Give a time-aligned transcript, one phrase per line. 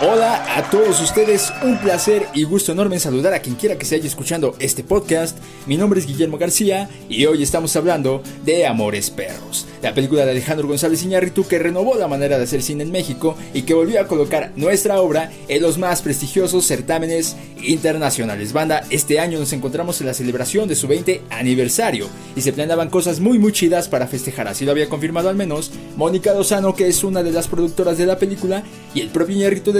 [0.00, 3.84] Hola a todos ustedes, un placer y gusto enorme en saludar a quien quiera que
[3.84, 5.36] se haya escuchando este podcast.
[5.66, 10.30] Mi nombre es Guillermo García y hoy estamos hablando de Amores Perros, la película de
[10.30, 14.00] Alejandro González Iñárritu que renovó la manera de hacer cine en México y que volvió
[14.00, 18.52] a colocar nuestra obra en los más prestigiosos certámenes internacionales.
[18.52, 22.06] Banda, este año nos encontramos en la celebración de su 20 aniversario
[22.36, 25.72] y se planeaban cosas muy muy chidas para festejar, así lo había confirmado al menos
[25.96, 28.62] Mónica Lozano que es una de las productoras de la película
[28.94, 29.72] y el propio Iñárritu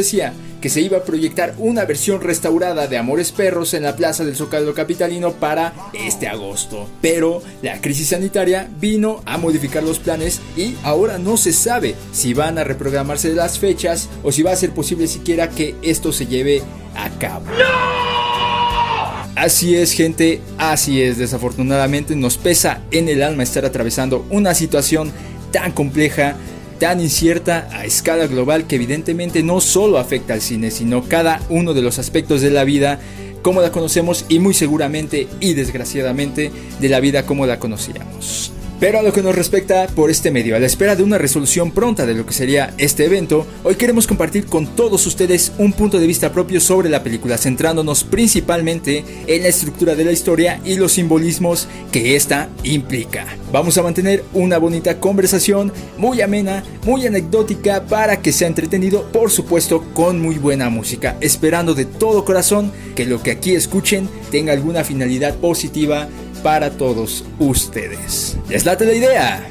[0.60, 4.36] que se iba a proyectar una versión restaurada de Amores Perros en la Plaza del
[4.36, 6.88] Zócalo Capitalino para este agosto.
[7.00, 12.32] Pero la crisis sanitaria vino a modificar los planes y ahora no se sabe si
[12.32, 16.26] van a reprogramarse las fechas o si va a ser posible siquiera que esto se
[16.26, 16.62] lleve
[16.96, 17.44] a cabo.
[19.36, 25.12] Así es gente, así es, desafortunadamente nos pesa en el alma estar atravesando una situación
[25.52, 26.36] tan compleja
[26.78, 31.74] tan incierta a escala global que evidentemente no solo afecta al cine, sino cada uno
[31.74, 33.00] de los aspectos de la vida
[33.42, 38.52] como la conocemos y muy seguramente y desgraciadamente de la vida como la conocíamos.
[38.80, 41.72] Pero a lo que nos respecta por este medio, a la espera de una resolución
[41.72, 45.98] pronta de lo que sería este evento, hoy queremos compartir con todos ustedes un punto
[45.98, 50.76] de vista propio sobre la película, centrándonos principalmente en la estructura de la historia y
[50.76, 53.26] los simbolismos que esta implica.
[53.50, 59.32] Vamos a mantener una bonita conversación, muy amena, muy anecdótica, para que sea entretenido, por
[59.32, 64.52] supuesto, con muy buena música, esperando de todo corazón que lo que aquí escuchen tenga
[64.52, 66.08] alguna finalidad positiva
[66.38, 68.36] para todos ustedes.
[68.48, 69.48] ¿Les late la idea?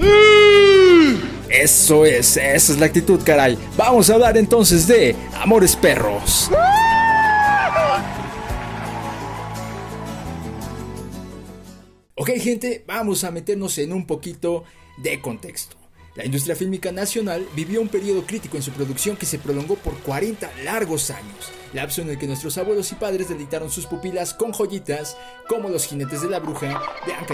[1.50, 3.58] Eso es, esa es la actitud, caray.
[3.78, 6.50] Vamos a hablar entonces de Amores Perros.
[12.16, 14.64] Ok gente, vamos a meternos en un poquito
[14.98, 15.78] de contexto.
[16.18, 20.00] La industria fílmica nacional vivió un periodo crítico en su producción que se prolongó por
[20.00, 24.52] 40 largos años, lapso en el que nuestros abuelos y padres deleitaron sus pupilas con
[24.52, 25.16] joyitas
[25.48, 26.82] como Los jinetes de la bruja,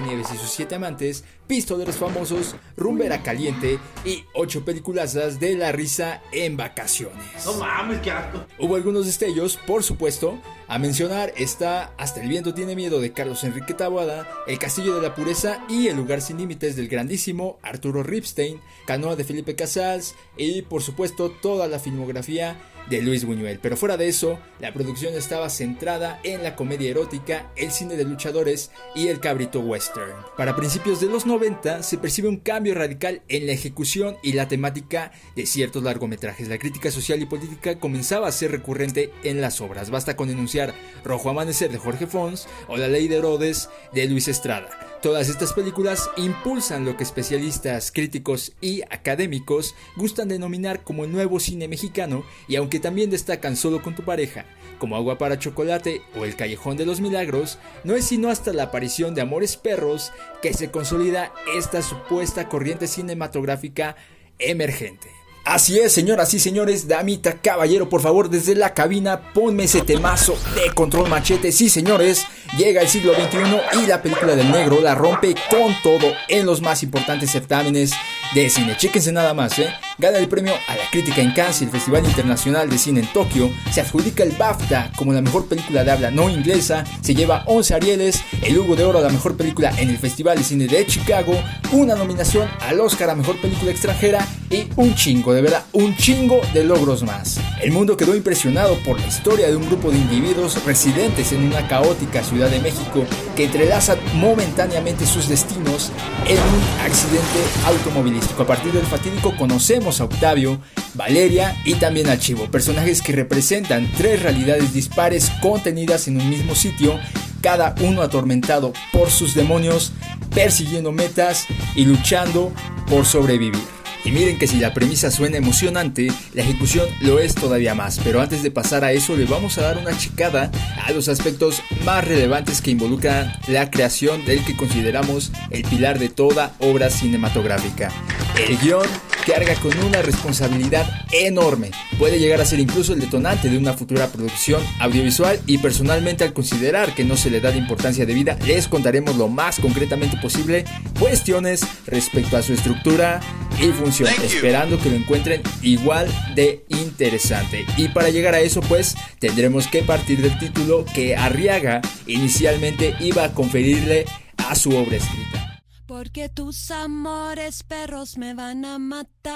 [0.05, 6.21] Nieves y sus siete amantes, Pistoleros famosos, Rumbera caliente y ocho peliculazas de la risa
[6.33, 7.45] en vacaciones.
[7.45, 8.45] No mames, qué asco.
[8.59, 13.43] Hubo algunos destellos, por supuesto, a mencionar está Hasta el viento tiene miedo de Carlos
[13.43, 18.03] Enrique Taboada, El castillo de la pureza y El lugar sin límites del grandísimo Arturo
[18.03, 22.57] Ripstein, Canoa de Felipe Casals y por supuesto toda la filmografía
[22.89, 23.59] de Luis Buñuel.
[23.59, 28.03] Pero fuera de eso, la producción estaba centrada en la comedia erótica, el cine de
[28.03, 30.13] luchadores y el cabrito western.
[30.37, 34.47] Para principios de los 90 se percibe un cambio radical en la ejecución y la
[34.47, 36.47] temática de ciertos largometrajes.
[36.47, 39.89] La crítica social y política comenzaba a ser recurrente en las obras.
[39.89, 40.73] Basta con enunciar
[41.03, 44.92] Rojo Amanecer de Jorge Fons o La Ley de Herodes de Luis Estrada.
[45.03, 51.67] Todas estas películas impulsan lo que especialistas, críticos y académicos gustan denominar como nuevo cine
[51.67, 54.45] mexicano y aunque también destacan solo con tu pareja,
[54.79, 58.63] como Agua para Chocolate o El Callejón de los Milagros, no es sino hasta la
[58.63, 63.97] aparición de Amores Perros que se consolida esta supuesta corriente cinematográfica
[64.39, 65.22] emergente.
[65.45, 70.37] Así es, señoras y señores, damita, caballero, por favor, desde la cabina, ponme ese temazo
[70.55, 71.51] de control machete.
[71.51, 72.25] Sí, señores,
[72.57, 76.61] llega el siglo XXI y la película del negro la rompe con todo en los
[76.61, 77.91] más importantes certámenes
[78.33, 78.75] de cine.
[78.77, 79.69] Chéquense nada más, ¿eh?
[79.97, 83.07] Gana el premio a la crítica en Cannes y el Festival Internacional de Cine en
[83.07, 83.51] Tokio.
[83.71, 86.83] Se adjudica el BAFTA como la mejor película de habla no inglesa.
[87.01, 90.37] Se lleva 11 Arieles, el Hugo de Oro a la mejor película en el Festival
[90.37, 91.33] de Cine de Chicago,
[91.71, 96.41] una nominación al Oscar a mejor película extranjera y un chingo, de verdad, un chingo
[96.53, 97.39] de logros más.
[97.61, 101.67] El mundo quedó impresionado por la historia de un grupo de individuos residentes en una
[101.67, 103.05] caótica Ciudad de México
[103.35, 105.91] que entrelazan momentáneamente sus destinos
[106.27, 108.43] en un accidente automovilístico.
[108.43, 110.59] A partir del fatídico conocemos a Octavio,
[110.93, 116.55] Valeria y también a Chivo, personajes que representan tres realidades dispares contenidas en un mismo
[116.55, 116.99] sitio,
[117.41, 119.91] cada uno atormentado por sus demonios,
[120.33, 121.45] persiguiendo metas
[121.75, 122.51] y luchando
[122.87, 123.82] por sobrevivir.
[124.05, 127.99] Y miren que si la premisa suena emocionante, la ejecución lo es todavía más.
[128.03, 130.51] Pero antes de pasar a eso, le vamos a dar una checada
[130.83, 136.09] a los aspectos más relevantes que involucran la creación del que consideramos el pilar de
[136.09, 137.89] toda obra cinematográfica.
[138.37, 138.87] El guion
[139.25, 141.71] carga con una responsabilidad enorme.
[141.97, 146.33] Puede llegar a ser incluso el detonante de una futura producción audiovisual y personalmente al
[146.33, 150.65] considerar que no se le da la importancia debida, les contaremos lo más concretamente posible
[150.99, 153.19] cuestiones respecto a su estructura
[153.59, 157.65] y función, esperando que lo encuentren igual de interesante.
[157.77, 163.23] Y para llegar a eso, pues tendremos que partir del título que Arriaga inicialmente iba
[163.25, 164.05] a conferirle
[164.37, 165.42] a su obra escrita.
[165.85, 169.33] Porque tus amores perros me van a matar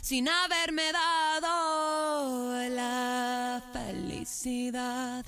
[0.00, 5.24] sin haberme dado la felicidad.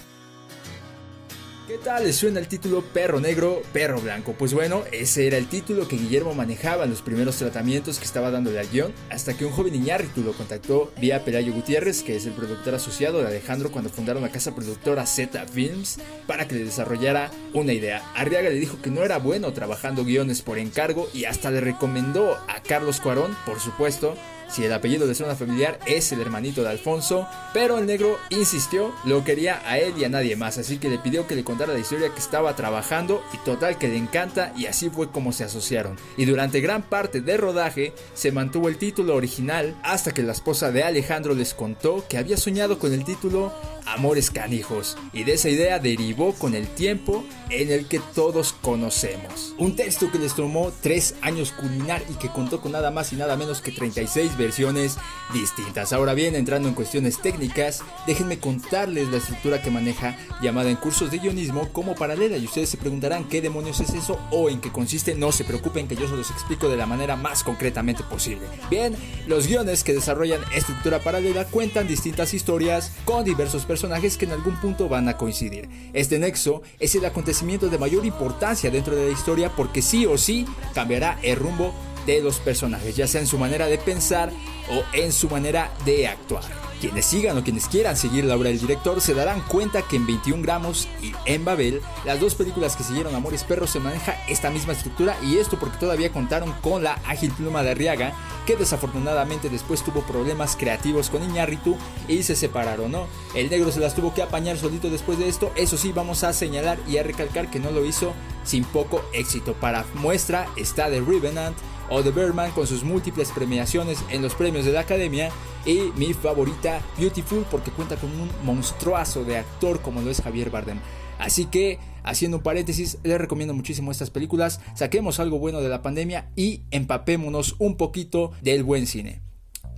[1.70, 4.34] ¿Qué tal les suena el título Perro Negro, Perro Blanco?
[4.36, 8.32] Pues bueno, ese era el título que Guillermo manejaba en los primeros tratamientos que estaba
[8.32, 12.26] dándole al guion, hasta que un joven Iñárritu lo contactó vía Pelayo Gutiérrez, que es
[12.26, 16.64] el productor asociado de Alejandro cuando fundaron la casa productora Z Films, para que le
[16.64, 18.02] desarrollara una idea.
[18.16, 22.34] Arriaga le dijo que no era bueno trabajando guiones por encargo y hasta le recomendó
[22.48, 24.16] a Carlos Cuarón, por supuesto,
[24.52, 28.92] si el apellido de zona familiar es el hermanito de Alfonso, pero el negro insistió,
[29.04, 31.72] lo quería a él y a nadie más, así que le pidió que le contara
[31.72, 35.44] la historia que estaba trabajando y total que le encanta y así fue como se
[35.44, 35.96] asociaron.
[36.16, 40.70] Y durante gran parte del rodaje se mantuvo el título original hasta que la esposa
[40.70, 43.52] de Alejandro les contó que había soñado con el título
[43.90, 49.54] Amores Canijos y de esa idea derivó con el tiempo en el que todos conocemos.
[49.58, 53.16] Un texto que les tomó tres años culminar y que contó con nada más y
[53.16, 54.96] nada menos que 36 versiones
[55.34, 55.92] distintas.
[55.92, 61.10] Ahora bien, entrando en cuestiones técnicas, déjenme contarles la estructura que maneja llamada en cursos
[61.10, 64.70] de guionismo como paralela y ustedes se preguntarán qué demonios es eso o en qué
[64.70, 65.14] consiste.
[65.14, 68.46] No se preocupen que yo se los explico de la manera más concretamente posible.
[68.70, 68.94] Bien,
[69.26, 74.60] los guiones que desarrollan estructura paralela cuentan distintas historias con diversos personajes que en algún
[74.60, 75.66] punto van a coincidir.
[75.94, 80.18] Este nexo es el acontecimiento de mayor importancia dentro de la historia porque sí o
[80.18, 80.44] sí
[80.74, 81.72] cambiará el rumbo
[82.04, 84.30] de los personajes, ya sea en su manera de pensar
[84.70, 86.69] o en su manera de actuar.
[86.80, 90.06] Quienes sigan o quienes quieran seguir la obra del director se darán cuenta que en
[90.06, 94.48] 21 gramos y en Babel, las dos películas que siguieron Amores Perros se maneja esta
[94.48, 98.14] misma estructura y esto porque todavía contaron con la ágil pluma de Arriaga,
[98.46, 101.76] que desafortunadamente después tuvo problemas creativos con Iñárritu
[102.08, 103.06] y se separaron, ¿no?
[103.34, 106.32] El negro se las tuvo que apañar solito después de esto, eso sí vamos a
[106.32, 108.14] señalar y a recalcar que no lo hizo
[108.44, 109.54] sin poco éxito.
[109.54, 111.56] Para muestra está The Revenant,
[111.90, 115.30] o The Birdman con sus múltiples premiaciones en los premios de la Academia
[115.66, 120.50] y mi favorita Beautiful porque cuenta con un monstruazo de actor como lo es Javier
[120.50, 120.78] Bardem.
[121.18, 125.82] Así que, haciendo un paréntesis, les recomiendo muchísimo estas películas, saquemos algo bueno de la
[125.82, 129.20] pandemia y empapémonos un poquito del buen cine.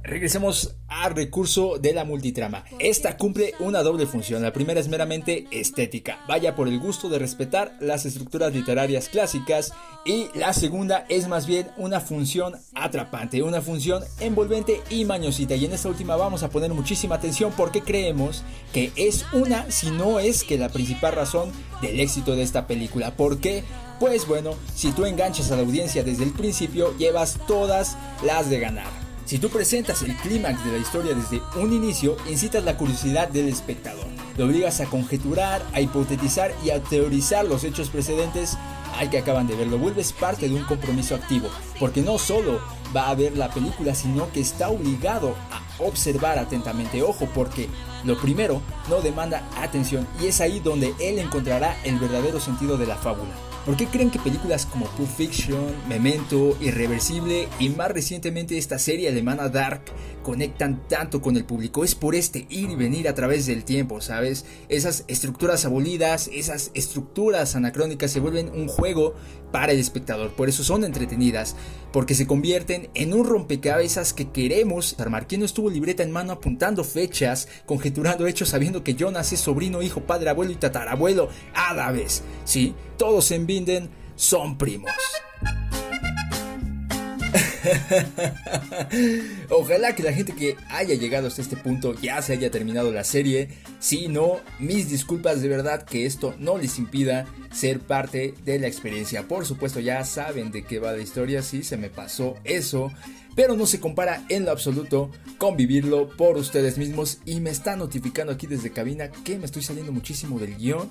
[0.04, 2.64] Regresemos al recurso de la multitrama.
[2.80, 4.42] Esta cumple una doble función.
[4.42, 9.72] La primera es meramente estética, vaya por el gusto de respetar las estructuras literarias clásicas.
[10.04, 15.54] Y la segunda es más bien una función atrapante, una función envolvente y mañosita.
[15.54, 19.92] Y en esta última vamos a poner muchísima atención porque creemos que es una, si
[19.92, 23.16] no es que la principal razón del éxito de esta película.
[23.16, 23.62] ¿Por qué?
[24.00, 28.58] Pues bueno, si tú enganchas a la audiencia desde el principio, llevas todas las de
[28.58, 29.01] ganar.
[29.32, 33.48] Si tú presentas el clímax de la historia desde un inicio, incitas la curiosidad del
[33.48, 34.04] espectador.
[34.36, 38.58] Lo obligas a conjeturar, a hipotetizar y a teorizar los hechos precedentes
[38.98, 39.68] al que acaban de ver.
[39.68, 41.48] Lo vuelves parte de un compromiso activo,
[41.80, 42.60] porque no solo
[42.94, 47.00] va a ver la película, sino que está obligado a observar atentamente.
[47.02, 47.70] Ojo, porque
[48.04, 52.84] lo primero no demanda atención y es ahí donde él encontrará el verdadero sentido de
[52.84, 53.32] la fábula.
[53.64, 59.08] ¿Por qué creen que películas como Pulp Fiction, Memento, Irreversible y más recientemente esta serie
[59.08, 59.82] alemana Dark
[60.24, 61.84] conectan tanto con el público?
[61.84, 64.46] Es por este ir y venir a través del tiempo, ¿sabes?
[64.68, 69.14] Esas estructuras abolidas, esas estructuras anacrónicas se vuelven un juego
[69.52, 70.32] para el espectador.
[70.32, 71.54] Por eso son entretenidas,
[71.92, 75.28] porque se convierten en un rompecabezas que queremos armar.
[75.28, 79.82] ¿Quién no estuvo libreta en mano apuntando fechas, conjeturando hechos, sabiendo que Jonas es sobrino,
[79.82, 82.22] hijo, padre, abuelo y tatarabuelo a la vez?
[82.44, 84.92] Sí, todos en Binden son primos.
[89.50, 93.02] Ojalá que la gente que haya llegado hasta este punto ya se haya terminado la
[93.02, 93.48] serie.
[93.80, 98.68] Si no, mis disculpas de verdad que esto no les impida ser parte de la
[98.68, 99.26] experiencia.
[99.26, 102.92] Por supuesto, ya saben de qué va la historia, si se me pasó eso.
[103.34, 107.18] Pero no se compara en lo absoluto con vivirlo por ustedes mismos.
[107.24, 110.88] Y me está notificando aquí desde cabina que me estoy saliendo muchísimo del guion.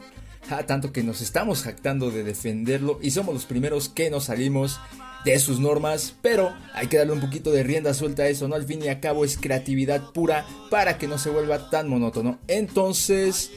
[0.65, 4.79] Tanto que nos estamos jactando de defenderlo y somos los primeros que nos salimos
[5.23, 8.55] de sus normas, pero hay que darle un poquito de rienda suelta a eso, ¿no?
[8.55, 12.39] Al fin y al cabo es creatividad pura para que no se vuelva tan monótono.
[12.47, 13.51] Entonces,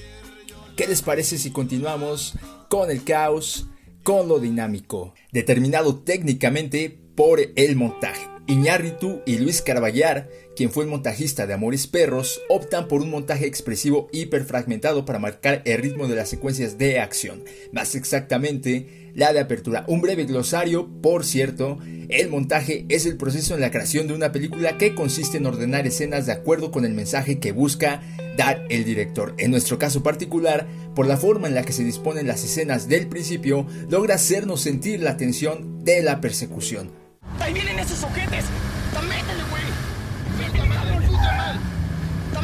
[0.77, 2.35] ¿qué les parece si continuamos
[2.69, 3.67] con el caos,
[4.03, 8.34] con lo dinámico, determinado técnicamente por el montaje?
[8.47, 13.47] Iñárritu y Luis Carballar, quien fue el montajista de Amores Perros, optan por un montaje
[13.47, 17.43] expresivo hiperfragmentado para marcar el ritmo de las secuencias de acción.
[17.73, 19.87] Más exactamente, la de apertura.
[19.89, 21.79] Un breve glosario, por cierto,
[22.11, 25.87] el montaje es el proceso en la creación de una película que consiste en ordenar
[25.87, 28.03] escenas de acuerdo con el mensaje que busca
[28.37, 29.35] dar el director.
[29.39, 33.07] En nuestro caso particular, por la forma en la que se disponen las escenas del
[33.07, 37.04] principio, logra hacernos sentir la tensión de la persecución
[37.41, 38.45] ¡Ahí vienen esos ojetes!
[39.09, 40.51] ¡Métele, güey!
[40.51, 41.59] ¡Puta madre, puta madre!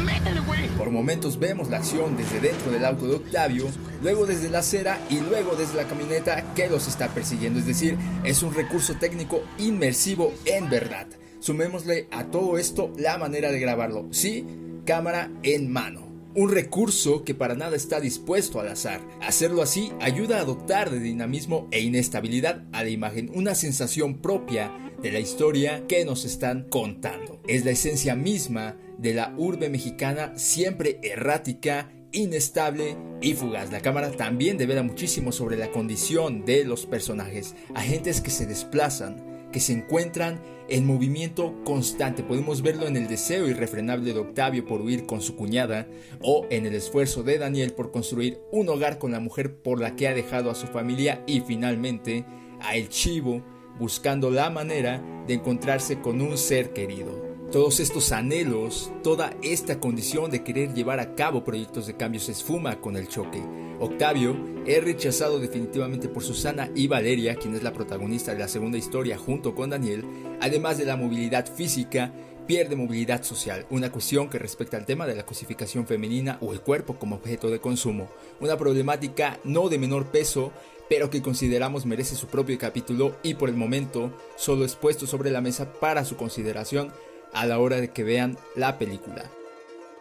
[0.03, 0.67] ¡Métele, güey!
[0.69, 3.67] Por momentos vemos la acción desde dentro del auto de Octavio,
[4.01, 7.59] luego desde la acera y luego desde la camioneta que los está persiguiendo.
[7.59, 11.07] Es decir, es un recurso técnico inmersivo en verdad.
[11.39, 14.07] Sumémosle a todo esto la manera de grabarlo.
[14.11, 14.45] Sí,
[14.85, 16.10] cámara en mano.
[16.33, 19.01] Un recurso que para nada está dispuesto al azar.
[19.21, 24.71] Hacerlo así ayuda a dotar de dinamismo e inestabilidad a la imagen, una sensación propia
[25.01, 27.41] de la historia que nos están contando.
[27.47, 33.69] Es la esencia misma de la urbe mexicana siempre errática, inestable y fugaz.
[33.69, 39.30] La cámara también devela muchísimo sobre la condición de los personajes, agentes que se desplazan,
[39.51, 42.23] que se encuentran en movimiento constante.
[42.23, 45.87] Podemos verlo en el deseo irrefrenable de Octavio por huir con su cuñada
[46.21, 49.95] o en el esfuerzo de Daniel por construir un hogar con la mujer por la
[49.95, 52.25] que ha dejado a su familia y finalmente
[52.61, 53.43] a El Chivo
[53.77, 57.30] buscando la manera de encontrarse con un ser querido.
[57.51, 62.31] Todos estos anhelos, toda esta condición de querer llevar a cabo proyectos de cambio se
[62.31, 63.43] esfuma con el choque.
[63.77, 68.77] Octavio es rechazado definitivamente por Susana y Valeria, quien es la protagonista de la segunda
[68.77, 70.05] historia junto con Daniel,
[70.39, 72.13] además de la movilidad física,
[72.47, 76.61] pierde movilidad social, una cuestión que respecta al tema de la cosificación femenina o el
[76.61, 78.07] cuerpo como objeto de consumo,
[78.39, 80.53] una problemática no de menor peso,
[80.87, 85.31] pero que consideramos merece su propio capítulo y por el momento solo es puesto sobre
[85.31, 86.93] la mesa para su consideración
[87.33, 89.29] a la hora de que vean la película.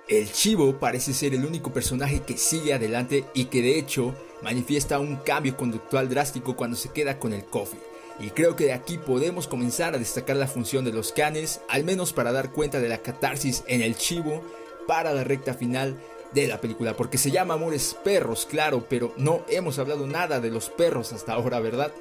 [0.09, 4.99] El Chivo parece ser el único personaje que sigue adelante y que de hecho manifiesta
[4.99, 7.79] un cambio conductual drástico cuando se queda con el coffee.
[8.19, 11.85] Y creo que de aquí podemos comenzar a destacar la función de los canes, al
[11.85, 14.43] menos para dar cuenta de la catarsis en el Chivo
[14.87, 15.97] para la recta final
[16.33, 20.51] de la película, porque se llama Amores Perros, claro, pero no hemos hablado nada de
[20.51, 21.93] los perros hasta ahora, ¿verdad?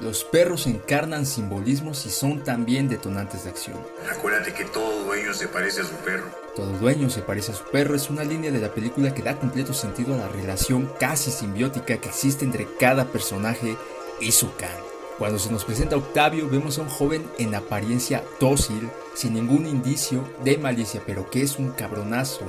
[0.00, 3.76] Los perros encarnan simbolismos y son también detonantes de acción.
[4.10, 6.24] Acuérdate que todo dueño se parece a su perro.
[6.56, 9.38] Todo dueño se parece a su perro es una línea de la película que da
[9.38, 13.76] completo sentido a la relación casi simbiótica que existe entre cada personaje
[14.20, 14.70] y su can.
[15.18, 20.26] Cuando se nos presenta Octavio vemos a un joven en apariencia dócil, sin ningún indicio
[20.42, 22.46] de malicia, pero que es un cabronazo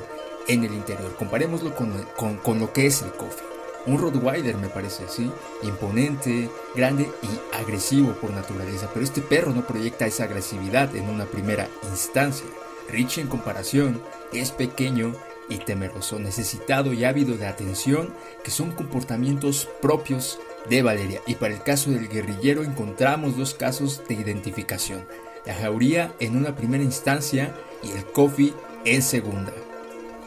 [0.48, 1.13] en el interior.
[1.17, 3.50] Comparémoslo con, con, con lo que es el coffee
[3.85, 5.31] un Rottweiler me parece, ¿sí?
[5.63, 11.25] Imponente, grande y agresivo por naturaleza, pero este perro no proyecta esa agresividad en una
[11.25, 12.45] primera instancia.
[12.89, 14.01] Richie en comparación
[14.33, 15.13] es pequeño
[15.50, 21.21] y temeroso, necesitado y ávido de atención, que son comportamientos propios de Valeria.
[21.27, 25.05] Y para el caso del guerrillero encontramos dos casos de identificación.
[25.45, 28.53] La jauría en una primera instancia y el coffee
[28.85, 29.51] en segunda.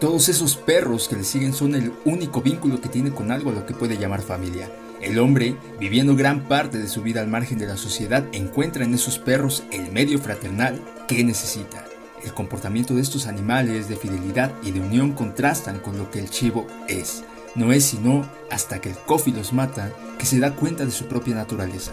[0.00, 3.54] Todos esos perros que le siguen son el único vínculo que tiene con algo a
[3.54, 4.70] lo que puede llamar familia.
[5.00, 8.94] El hombre, viviendo gran parte de su vida al margen de la sociedad, encuentra en
[8.94, 11.84] esos perros el medio fraternal que necesita.
[12.24, 16.30] El comportamiento de estos animales de fidelidad y de unión contrastan con lo que el
[16.30, 17.22] chivo es.
[17.54, 21.04] No es sino hasta que el coffee los mata que se da cuenta de su
[21.06, 21.92] propia naturaleza.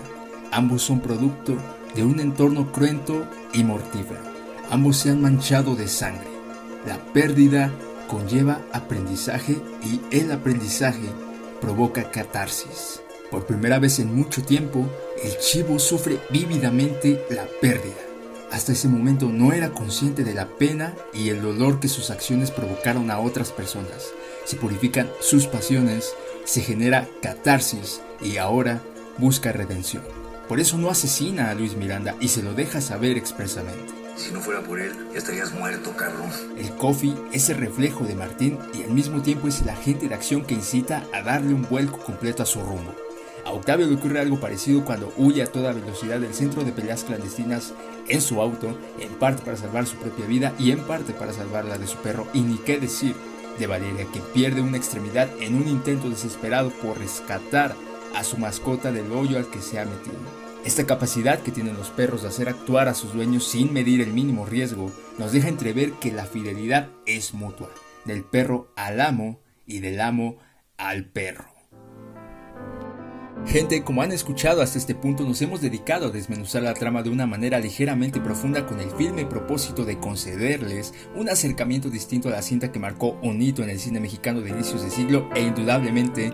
[0.52, 1.58] Ambos son producto
[1.94, 4.22] de un entorno cruento y mortífero.
[4.70, 6.30] Ambos se han manchado de sangre.
[6.88, 7.72] La pérdida
[8.12, 11.08] conlleva aprendizaje y el aprendizaje
[11.62, 13.02] provoca catarsis.
[13.32, 14.86] Por primera vez en mucho tiempo,
[15.24, 17.96] el chivo sufre vívidamente la pérdida.
[18.52, 22.52] Hasta ese momento no era consciente de la pena y el dolor que sus acciones
[22.52, 24.12] provocaron a otras personas.
[24.44, 26.12] Se purifican sus pasiones,
[26.44, 28.82] se genera catarsis y ahora
[29.20, 30.04] busca redención.
[30.50, 34.01] Por eso no asesina a Luis Miranda y se lo deja saber expresamente.
[34.22, 36.46] Si no fuera por él, estarías muerto, Carlos.
[36.56, 40.14] El coffee es el reflejo de Martín y al mismo tiempo es el agente de
[40.14, 42.94] acción que incita a darle un vuelco completo a su rumbo.
[43.46, 47.04] A Octavio le ocurre algo parecido cuando huye a toda velocidad del centro de peleas
[47.04, 47.74] clandestinas
[48.08, 51.66] en su auto, en parte para salvar su propia vida y en parte para salvar
[51.66, 53.16] la de su perro, y ni qué decir
[53.58, 57.76] de Valeria, que pierde una extremidad en un intento desesperado por rescatar
[58.16, 60.41] a su mascota del hoyo al que se ha metido.
[60.66, 64.14] Esta capacidad que tienen los perros de hacer actuar a sus dueños sin medir el
[64.14, 67.72] mínimo riesgo nos deja entrever que la fidelidad es mutua,
[68.06, 70.38] del perro al amo y del amo
[70.78, 71.52] al perro.
[73.48, 77.10] Gente, como han escuchado hasta este punto, nos hemos dedicado a desmenuzar la trama de
[77.10, 82.44] una manera ligeramente profunda con el firme propósito de concederles un acercamiento distinto a la
[82.44, 86.32] cinta que marcó un hito en el cine mexicano de inicios de siglo e indudablemente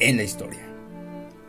[0.00, 0.69] en la historia.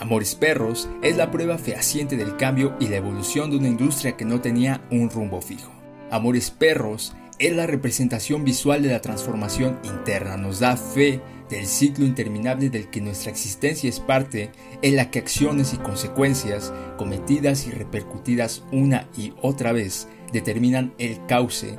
[0.02, 4.26] Amores Perros es la prueba fehaciente del cambio y la evolución de una industria que
[4.26, 5.72] no tenía un rumbo fijo.
[6.10, 12.04] Amores Perros es la representación visual de la transformación interna, nos da fe del ciclo
[12.04, 17.70] interminable del que nuestra existencia es parte, en la que acciones y consecuencias, cometidas y
[17.70, 21.76] repercutidas una y otra vez, determinan el cauce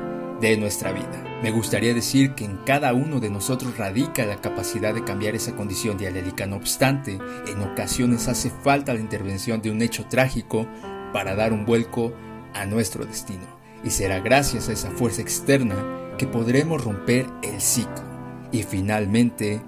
[0.51, 1.41] de nuestra vida.
[1.43, 5.55] Me gustaría decir que en cada uno de nosotros radica la capacidad de cambiar esa
[5.55, 6.47] condición dialélica.
[6.47, 10.67] No obstante, en ocasiones hace falta la intervención de un hecho trágico
[11.13, 12.13] para dar un vuelco
[12.55, 13.47] a nuestro destino.
[13.85, 15.77] Y será gracias a esa fuerza externa
[16.19, 18.03] que podremos romper el ciclo
[18.51, 19.61] y finalmente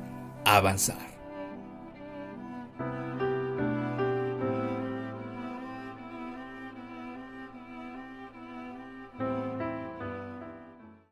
[0.45, 1.14] avanzar.